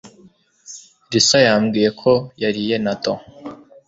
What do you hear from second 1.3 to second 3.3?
yambwiye ko yariye natto